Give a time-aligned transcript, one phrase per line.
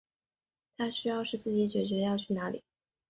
[0.75, 2.63] 他需要是自己决定要去哪里